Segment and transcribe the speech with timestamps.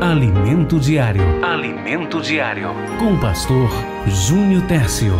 [0.00, 1.44] Alimento Diário.
[1.44, 2.68] Alimento Diário.
[2.98, 3.68] Com o pastor
[4.08, 5.12] Júnior Tércio.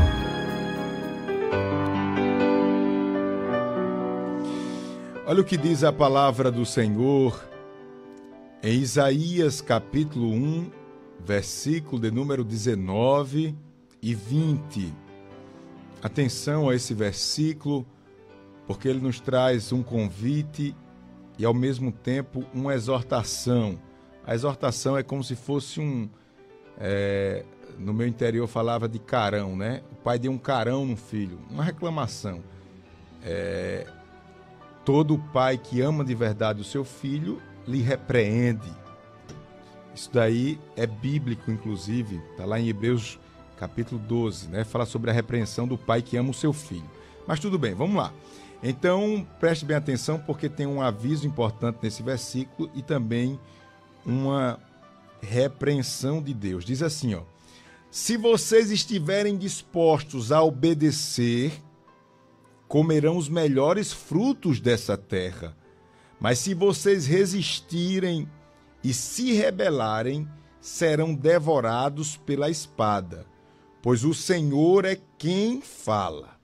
[5.26, 7.38] Olha o que diz a palavra do Senhor
[8.62, 10.70] em Isaías capítulo 1,
[11.26, 13.54] versículo de número 19
[14.00, 14.94] e 20.
[16.02, 17.86] Atenção a esse versículo,
[18.66, 20.74] porque ele nos traz um convite
[21.38, 23.78] e ao mesmo tempo uma exortação.
[24.30, 26.08] A exortação é como se fosse um.
[26.78, 27.44] É,
[27.76, 29.82] no meu interior falava de carão, né?
[29.90, 32.40] O pai deu um carão no filho, uma reclamação.
[33.24, 33.88] É,
[34.84, 38.70] todo pai que ama de verdade o seu filho lhe repreende.
[39.92, 43.18] Isso daí é bíblico, inclusive, está lá em Hebreus
[43.56, 44.62] capítulo 12, né?
[44.62, 46.88] Fala sobre a repreensão do pai que ama o seu filho.
[47.26, 48.12] Mas tudo bem, vamos lá.
[48.62, 53.40] Então, preste bem atenção, porque tem um aviso importante nesse versículo e também
[54.04, 54.58] uma
[55.20, 56.64] repreensão de Deus.
[56.64, 57.22] Diz assim, ó:
[57.90, 61.52] Se vocês estiverem dispostos a obedecer,
[62.68, 65.56] comerão os melhores frutos dessa terra.
[66.18, 68.28] Mas se vocês resistirem
[68.84, 70.28] e se rebelarem,
[70.60, 73.26] serão devorados pela espada
[73.82, 76.38] pois o Senhor é quem fala.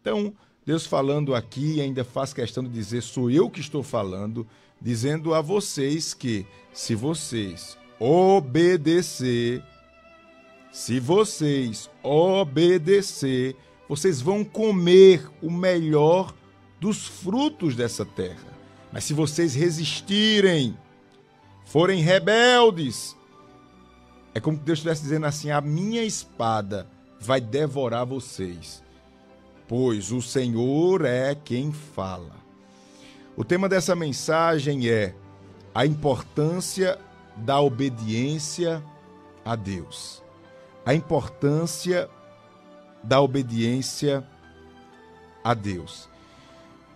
[0.00, 0.34] Então,
[0.64, 4.46] Deus falando aqui ainda faz questão de dizer: sou eu que estou falando,
[4.80, 9.62] dizendo a vocês que, se vocês obedecer,
[10.70, 13.56] se vocês obedecer,
[13.88, 16.34] vocês vão comer o melhor
[16.80, 18.56] dos frutos dessa terra.
[18.92, 20.76] Mas se vocês resistirem,
[21.64, 23.16] forem rebeldes,
[24.34, 26.86] é como Deus estivesse dizendo assim: a minha espada
[27.18, 28.82] vai devorar vocês,
[29.66, 32.45] pois o Senhor é quem fala.
[33.36, 35.14] O tema dessa mensagem é
[35.74, 36.98] a importância
[37.36, 38.82] da obediência
[39.44, 40.22] a Deus.
[40.86, 42.08] A importância
[43.04, 44.26] da obediência
[45.44, 46.08] a Deus.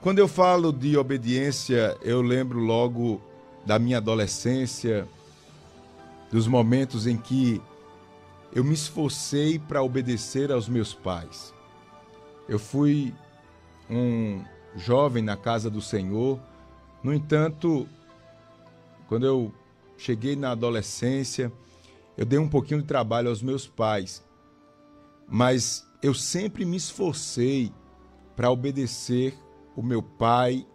[0.00, 3.20] Quando eu falo de obediência, eu lembro logo
[3.66, 5.06] da minha adolescência,
[6.32, 7.60] dos momentos em que
[8.50, 11.52] eu me esforcei para obedecer aos meus pais.
[12.48, 13.14] Eu fui
[13.90, 14.42] um
[14.76, 16.40] jovem na casa do Senhor,
[17.02, 17.88] no entanto,
[19.08, 19.52] quando eu
[19.96, 21.52] cheguei na adolescência,
[22.16, 24.22] eu dei um pouquinho de trabalho aos meus pais,
[25.28, 27.72] mas eu sempre me esforcei
[28.36, 29.34] para obedecer
[29.76, 30.66] o meu pai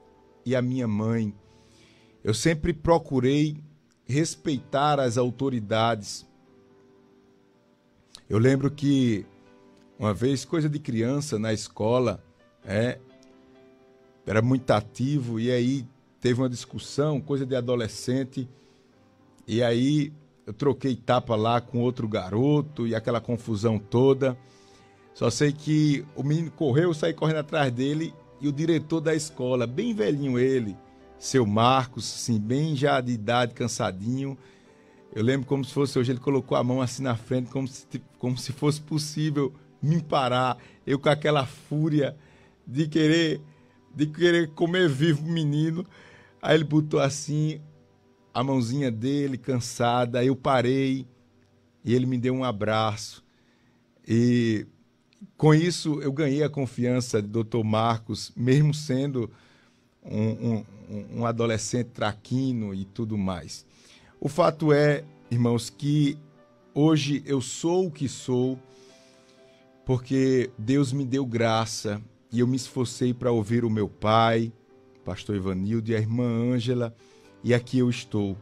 [0.46, 1.34] e a minha mãe.
[2.24, 3.58] Eu sempre procurei
[4.06, 6.26] respeitar as autoridades.
[8.30, 9.26] Eu lembro que
[9.98, 12.22] uma vez, coisa de criança na escola,
[12.64, 13.00] é,
[14.26, 15.86] era muito ativo e aí
[16.20, 18.50] teve uma discussão, coisa de adolescente,
[19.48, 20.12] e aí
[20.46, 24.38] eu troquei tapa lá com outro garoto e aquela confusão toda.
[25.14, 29.16] Só sei que o menino correu, eu saí correndo atrás dele e o diretor da
[29.16, 30.76] escola, bem velhinho ele,
[31.18, 34.38] seu Marcos, assim, bem já de idade, cansadinho.
[35.14, 37.86] Eu lembro como se fosse hoje, ele colocou a mão assim na frente, como se,
[38.20, 40.58] como se fosse possível me parar.
[40.86, 42.18] Eu com aquela fúria
[42.68, 43.40] de querer,
[43.96, 45.86] de querer comer vivo o menino.
[46.42, 47.62] Aí ele botou assim
[48.34, 50.20] a mãozinha dele, cansada.
[50.20, 51.08] Aí eu parei
[51.84, 53.24] e ele me deu um abraço.
[54.08, 54.68] E
[55.38, 57.64] com isso eu ganhei a confiança do Dr.
[57.64, 59.32] Marcos, mesmo sendo
[60.04, 63.66] um, um, um adolescente traquino e tudo mais.
[64.20, 66.18] O fato é, irmãos, que
[66.74, 68.60] hoje eu sou o que sou
[69.86, 72.02] porque Deus me deu graça
[72.36, 74.52] e eu me esforcei para ouvir o meu pai,
[75.06, 76.94] pastor Ivanildo e a irmã Ângela,
[77.42, 78.36] e aqui eu estou.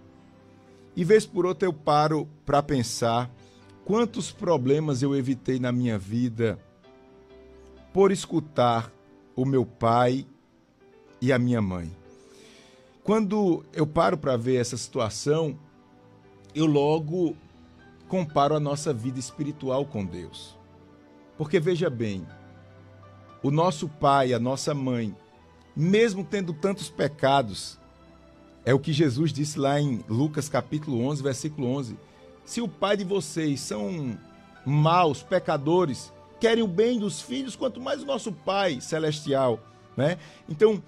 [0.96, 3.32] E vez por outra eu paro para pensar
[3.86, 6.58] quantos problemas eu evitei na minha vida
[7.94, 8.92] por escutar
[9.36, 10.26] o meu pai
[11.22, 11.96] e a minha mãe.
[13.04, 15.56] Quando eu paro para ver essa situação,
[16.56, 17.38] eu logo
[18.08, 20.58] comparo a nossa vida espiritual com Deus.
[21.38, 22.26] Porque veja bem,
[23.44, 25.14] o nosso pai, a nossa mãe,
[25.76, 27.78] mesmo tendo tantos pecados,
[28.66, 31.98] é o que Jesus disse lá em Lucas capítulo 11, versículo 11.
[32.46, 34.18] Se o pai de vocês são
[34.66, 39.60] maus, pecadores, querem o bem dos filhos, quanto mais o nosso pai celestial,
[39.98, 40.18] né?
[40.48, 40.82] Então,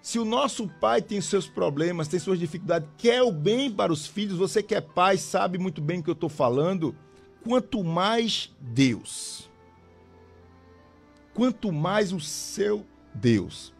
[0.00, 4.04] se o nosso pai tem seus problemas, tem suas dificuldades, quer o bem para os
[4.04, 6.94] filhos, você que é pai sabe muito bem o que eu estou falando.
[7.44, 9.48] Quanto mais Deus,
[11.34, 13.72] quanto mais o seu Deus.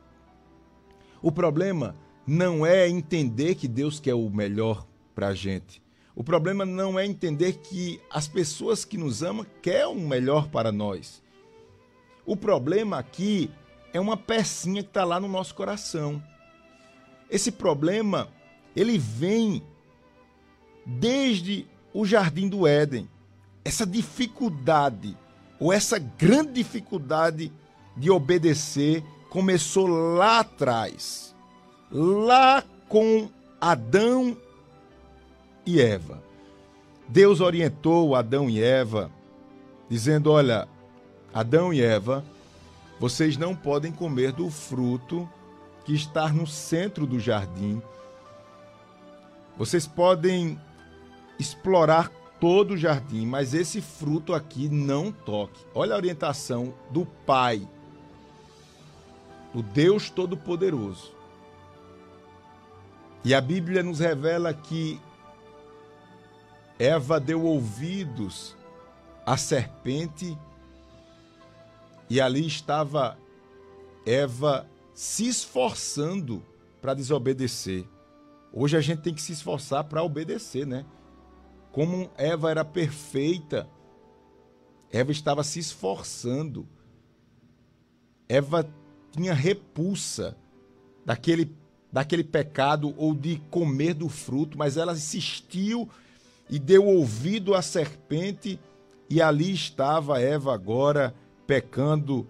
[1.21, 1.95] O problema
[2.27, 5.83] não é entender que Deus quer o melhor para a gente.
[6.15, 10.71] O problema não é entender que as pessoas que nos amam querem o melhor para
[10.71, 11.23] nós.
[12.27, 13.51] O problema aqui
[13.93, 16.23] é uma pecinha que está lá no nosso coração.
[17.31, 18.29] Esse problema,
[18.77, 19.63] ele vem
[20.85, 23.09] desde o jardim do Éden.
[23.65, 25.17] Essa dificuldade,
[25.63, 27.53] ou essa grande dificuldade
[27.97, 29.01] de obedecer,
[29.31, 31.37] começou lá atrás.
[31.89, 33.31] Lá com
[33.61, 34.37] Adão
[35.65, 36.21] e Eva.
[37.07, 39.09] Deus orientou Adão e Eva,
[39.89, 40.67] dizendo: Olha,
[41.33, 42.25] Adão e Eva,
[42.99, 45.31] vocês não podem comer do fruto
[45.85, 47.81] que está no centro do jardim.
[49.57, 50.61] Vocês podem
[51.39, 52.11] explorar
[52.43, 55.65] todo o jardim, mas esse fruto aqui não toque.
[55.73, 57.69] Olha a orientação do Pai,
[59.55, 61.15] do Deus Todo-Poderoso.
[63.25, 65.01] E a Bíblia nos revela que
[66.81, 68.57] Eva deu ouvidos
[69.25, 70.37] à serpente
[72.11, 73.17] e ali estava
[74.05, 76.45] Eva se esforçando
[76.81, 77.87] para desobedecer.
[78.53, 80.85] Hoje a gente tem que se esforçar para obedecer, né?
[81.73, 83.69] Como Eva era perfeita,
[84.91, 86.69] Eva estava se esforçando.
[88.29, 88.69] Eva
[89.11, 90.37] tinha repulsa
[91.05, 91.51] daquele,
[91.91, 95.89] daquele pecado ou de comer do fruto, mas ela insistiu
[96.49, 98.61] e deu ouvido à serpente,
[99.09, 101.15] e ali estava Eva agora
[101.47, 102.27] pecando.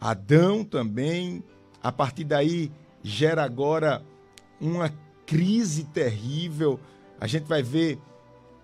[0.00, 1.42] Adão também,
[1.82, 2.70] a partir daí
[3.02, 4.04] gera agora
[4.60, 4.92] uma
[5.26, 6.78] crise terrível.
[7.22, 8.00] A gente vai ver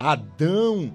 [0.01, 0.93] Adão,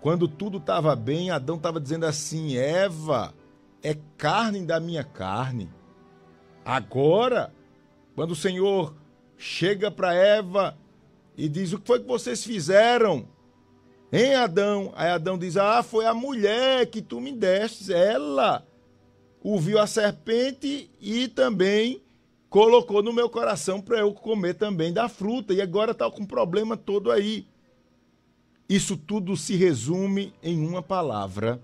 [0.00, 3.34] quando tudo estava bem, Adão estava dizendo assim: Eva
[3.82, 5.68] é carne da minha carne.
[6.64, 7.52] Agora,
[8.14, 8.94] quando o Senhor
[9.36, 10.78] chega para Eva
[11.36, 13.28] e diz: O que foi que vocês fizeram?
[14.10, 14.90] Em Adão.
[14.96, 17.92] Aí Adão diz: Ah, foi a mulher que tu me deste.
[17.92, 18.66] Ela
[19.42, 22.02] ouviu a serpente e também
[22.48, 25.52] colocou no meu coração para eu comer também da fruta.
[25.52, 27.46] E agora está com um problema todo aí.
[28.68, 31.60] Isso tudo se resume em uma palavra.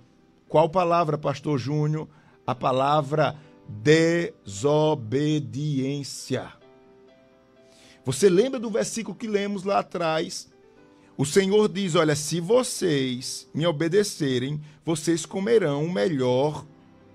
[0.48, 2.08] Qual palavra, Pastor Júnior?
[2.46, 3.36] A palavra
[3.68, 6.52] desobediência.
[8.04, 10.52] Você lembra do versículo que lemos lá atrás?
[11.16, 16.66] O Senhor diz: Olha, se vocês me obedecerem, vocês comerão o melhor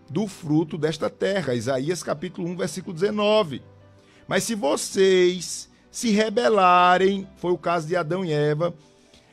[0.10, 1.54] do fruto desta terra.
[1.54, 3.62] Isaías capítulo 1, versículo 19.
[4.28, 8.74] Mas se vocês se rebelarem, foi o caso de Adão e Eva,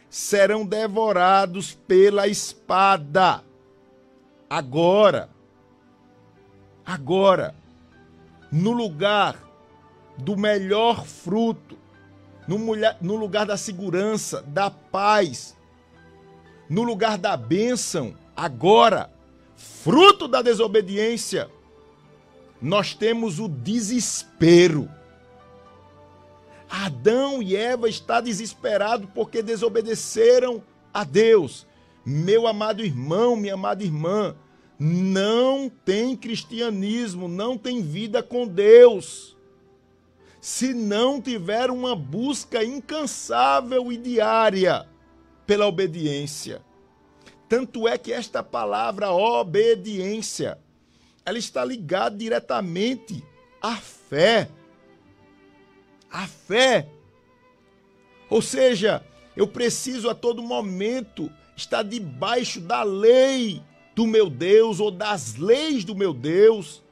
[0.09, 3.43] serão devorados pela espada.
[4.49, 5.29] Agora,
[6.85, 7.55] agora,
[8.51, 9.43] no lugar
[10.17, 11.77] do melhor fruto,
[12.47, 12.59] no,
[13.01, 15.57] no lugar da segurança, da paz,
[16.69, 19.11] no lugar da bênção, agora,
[19.57, 21.51] fruto da desobediência,
[22.61, 24.89] nós temos o desespero.
[26.69, 30.63] Adão e Eva estão desesperados porque desobedeceram
[30.93, 31.67] a Deus.
[32.05, 34.37] Meu amado irmão, minha amada irmã,
[34.79, 39.37] não tem cristianismo, não tem vida com Deus
[40.47, 44.87] se não tiver uma busca incansável e diária
[45.45, 46.63] pela obediência.
[47.49, 50.59] Tanto é que esta palavra obediência,
[51.25, 53.23] ela está ligada diretamente
[53.61, 54.49] à fé.
[56.11, 56.89] A fé.
[58.29, 59.05] Ou seja,
[59.37, 63.63] eu preciso a todo momento estar debaixo da lei
[63.95, 66.83] do meu Deus ou das leis do meu Deus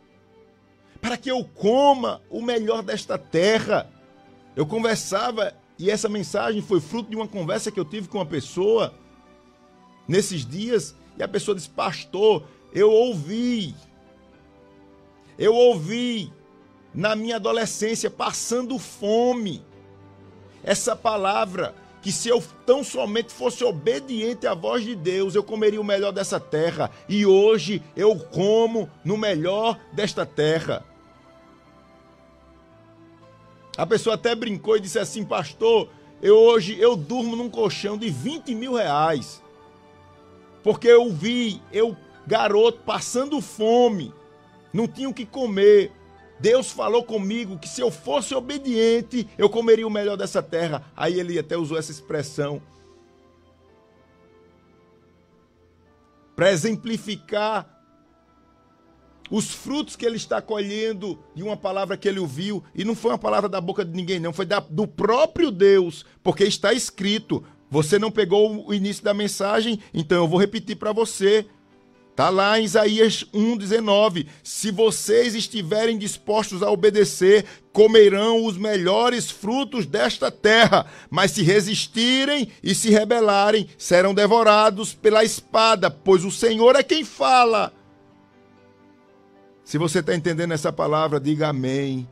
[1.00, 3.90] para que eu coma o melhor desta terra.
[4.56, 8.25] Eu conversava e essa mensagem foi fruto de uma conversa que eu tive com uma
[8.25, 8.94] pessoa
[10.06, 13.75] nesses dias e a pessoa disse: Pastor, eu ouvi,
[15.38, 16.32] eu ouvi
[16.94, 19.62] na minha adolescência passando fome
[20.62, 25.80] essa palavra que se eu tão somente fosse obediente à voz de Deus, eu comeria
[25.80, 26.90] o melhor dessa terra.
[27.08, 30.84] E hoje eu como no melhor desta terra.
[33.76, 35.88] A pessoa até brincou e disse assim, pastor,
[36.20, 39.42] eu hoje eu durmo num colchão de 20 mil reais.
[40.64, 41.94] Porque eu vi, eu,
[42.26, 44.14] garoto, passando fome,
[44.73, 45.92] não tinha o que comer.
[46.40, 50.83] Deus falou comigo que se eu fosse obediente, eu comeria o melhor dessa terra.
[50.97, 52.62] Aí ele até usou essa expressão.
[56.35, 57.71] Para exemplificar
[59.30, 63.11] os frutos que ele está colhendo de uma palavra que ele ouviu, e não foi
[63.11, 67.44] uma palavra da boca de ninguém, não, foi da, do próprio Deus, porque está escrito.
[67.74, 71.44] Você não pegou o início da mensagem, então eu vou repetir para você.
[72.08, 74.28] Está lá em Isaías 1,19.
[74.44, 80.86] Se vocês estiverem dispostos a obedecer, comerão os melhores frutos desta terra.
[81.10, 87.02] Mas se resistirem e se rebelarem, serão devorados pela espada, pois o Senhor é quem
[87.02, 87.72] fala.
[89.64, 92.08] Se você está entendendo essa palavra, diga amém.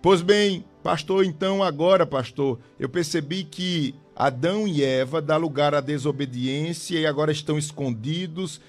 [0.00, 5.80] Pois bem, pastor, então agora, pastor, eu percebi que Adão e Eva dá lugar à
[5.80, 8.60] desobediência e agora estão escondidos.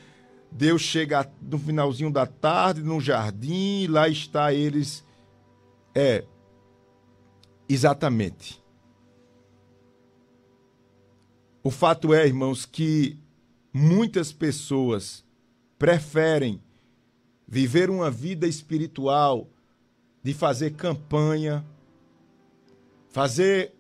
[0.52, 5.04] Deus chega no finalzinho da tarde no jardim e lá está eles.
[5.96, 6.24] É,
[7.68, 8.62] exatamente.
[11.64, 13.18] O fato é, irmãos, que
[13.74, 15.24] muitas pessoas
[15.80, 16.62] preferem
[17.48, 19.48] viver uma vida espiritual
[20.22, 21.66] de fazer campanha,
[23.10, 23.74] fazer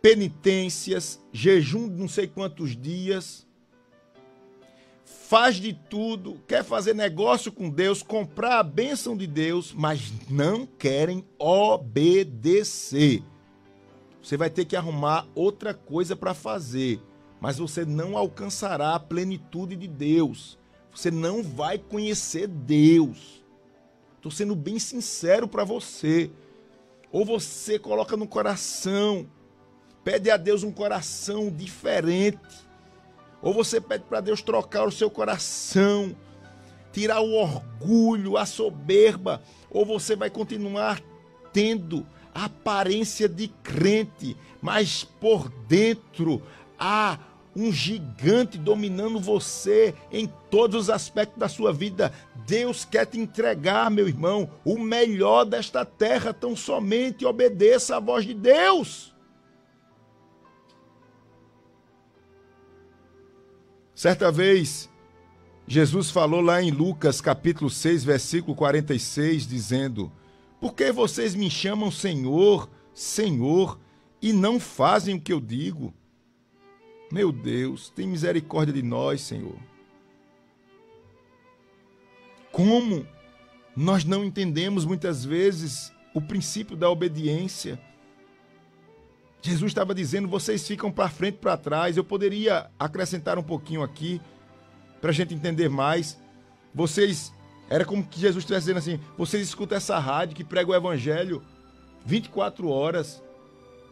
[0.00, 3.46] penitências, jejum de não sei quantos dias,
[5.04, 10.66] faz de tudo, quer fazer negócio com Deus, comprar a bênção de Deus, mas não
[10.66, 13.22] querem obedecer.
[14.22, 17.00] Você vai ter que arrumar outra coisa para fazer,
[17.40, 20.58] mas você não alcançará a plenitude de Deus
[20.98, 23.44] você não vai conhecer Deus.
[24.16, 26.28] Estou sendo bem sincero para você.
[27.12, 29.24] Ou você coloca no coração,
[30.08, 32.66] pede a Deus um coração diferente.
[33.42, 36.16] Ou você pede para Deus trocar o seu coração,
[36.90, 39.42] tirar o orgulho, a soberba.
[39.70, 40.98] Ou você vai continuar
[41.52, 46.40] tendo a aparência de crente, mas por dentro
[46.78, 47.18] há
[47.54, 52.14] um gigante dominando você em todos os aspectos da sua vida.
[52.46, 58.24] Deus quer te entregar, meu irmão, o melhor desta terra, tão somente obedeça à voz
[58.24, 59.17] de Deus.
[63.98, 64.88] Certa vez,
[65.66, 70.12] Jesus falou lá em Lucas capítulo 6, versículo 46, dizendo:
[70.60, 73.76] Por que vocês me chamam Senhor, Senhor,
[74.22, 75.92] e não fazem o que eu digo?
[77.10, 79.58] Meu Deus, tem misericórdia de nós, Senhor.
[82.52, 83.04] Como
[83.74, 87.80] nós não entendemos muitas vezes o princípio da obediência.
[89.40, 91.96] Jesus estava dizendo: vocês ficam para frente para trás.
[91.96, 94.20] Eu poderia acrescentar um pouquinho aqui
[95.00, 96.18] para a gente entender mais.
[96.74, 97.32] Vocês,
[97.70, 101.42] era como que Jesus estivesse dizendo assim: vocês escutam essa rádio que prega o evangelho
[102.04, 103.22] 24 horas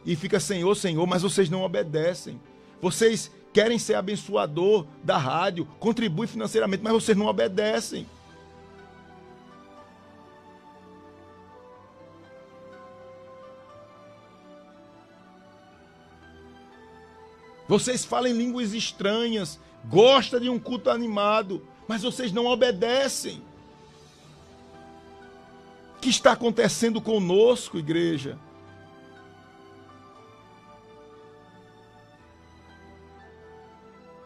[0.05, 2.41] e fica Senhor, Senhor, mas vocês não obedecem.
[2.81, 8.07] Vocês querem ser abençoador da rádio, contribuem financeiramente, mas vocês não obedecem.
[17.69, 19.59] Vocês falam línguas estranhas,
[19.89, 23.43] gostam de um culto animado, mas vocês não obedecem.
[25.97, 28.39] O que está acontecendo conosco, igreja?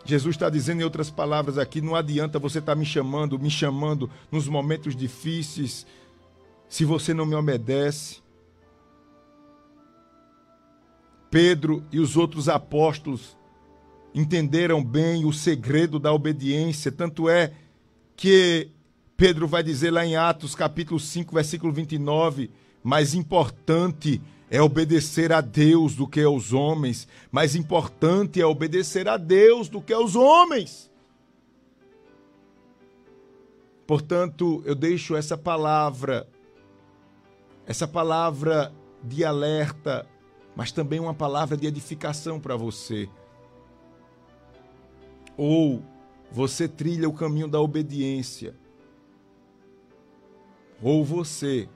[0.04, 3.50] Jesus está dizendo em outras palavras aqui: não adianta você estar tá me chamando, me
[3.50, 5.86] chamando nos momentos difíceis,
[6.68, 8.20] se você não me obedece.
[11.30, 13.36] Pedro e os outros apóstolos
[14.14, 17.52] entenderam bem o segredo da obediência, tanto é
[18.16, 18.68] que
[19.16, 22.50] Pedro vai dizer lá em Atos capítulo 5, versículo 29,
[22.82, 24.20] mais importante
[24.50, 27.06] é obedecer a Deus do que aos homens.
[27.30, 30.90] Mais importante é obedecer a Deus do que aos homens.
[33.86, 36.26] Portanto, eu deixo essa palavra,
[37.66, 38.72] essa palavra
[39.02, 40.06] de alerta,
[40.60, 43.08] mas também uma palavra de edificação para você.
[45.34, 45.82] Ou
[46.30, 48.54] você trilha o caminho da obediência,
[50.82, 51.66] ou você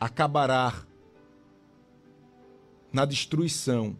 [0.00, 0.84] acabará
[2.92, 3.96] na destruição.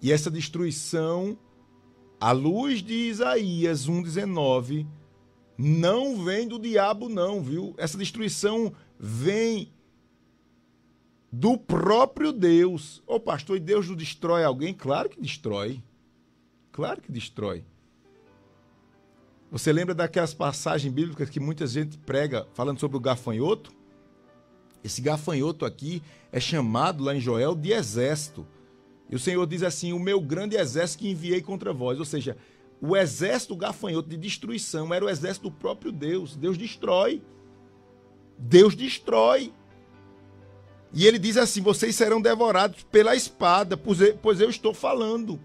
[0.00, 1.36] E essa destruição,
[2.20, 4.86] à luz de Isaías 1,19,
[5.58, 7.74] não vem do diabo, não, viu?
[7.76, 9.72] Essa destruição vem
[11.30, 13.02] do próprio Deus.
[13.06, 14.72] Ô pastor, e Deus não destrói alguém?
[14.72, 15.82] Claro que destrói.
[16.72, 17.64] Claro que destrói.
[19.50, 23.72] Você lembra daquelas passagens bíblicas que muita gente prega falando sobre o gafanhoto?
[24.82, 28.46] Esse gafanhoto aqui é chamado lá em Joel de exército.
[29.08, 31.98] E o Senhor diz assim: O meu grande exército que enviei contra vós.
[31.98, 32.36] Ou seja,
[32.80, 36.36] o exército gafanhoto de destruição era o exército do próprio Deus.
[36.36, 37.22] Deus destrói.
[38.38, 39.52] Deus destrói.
[40.92, 45.38] E ele diz assim: vocês serão devorados pela espada, pois eu estou falando.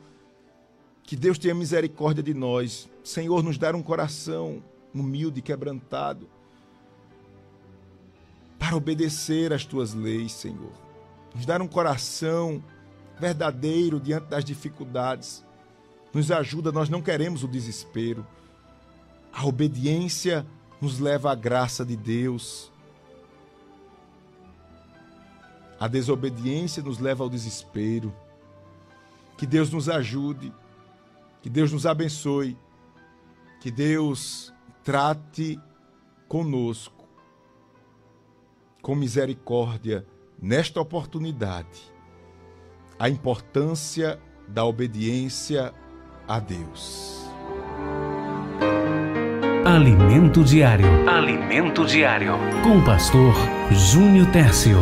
[1.03, 2.89] Que Deus tenha misericórdia de nós.
[3.03, 6.29] Senhor, nos dar um coração humilde, quebrantado,
[8.57, 10.71] para obedecer às tuas leis, Senhor.
[11.35, 12.63] Nos dar um coração
[13.19, 15.43] verdadeiro diante das dificuldades.
[16.13, 18.25] Nos ajuda, nós não queremos o desespero.
[19.33, 20.45] A obediência
[20.79, 22.70] nos leva à graça de Deus.
[25.81, 28.13] A desobediência nos leva ao desespero.
[29.35, 30.53] Que Deus nos ajude,
[31.41, 32.55] que Deus nos abençoe,
[33.59, 35.59] que Deus trate
[36.27, 37.09] conosco
[38.79, 40.05] com misericórdia
[40.39, 41.91] nesta oportunidade
[42.99, 45.73] a importância da obediência
[46.27, 47.25] a Deus.
[49.65, 51.09] Alimento Diário.
[51.09, 52.33] Alimento Diário.
[52.63, 53.33] Com o pastor
[53.71, 54.77] Júnior Tércio.